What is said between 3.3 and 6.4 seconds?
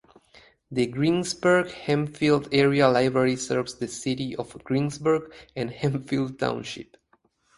serves the City of Greensburg and Hempfield